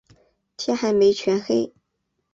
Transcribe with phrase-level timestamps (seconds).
[0.57, 1.71] 天还没全黑